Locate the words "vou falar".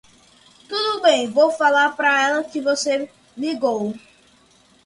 1.29-1.95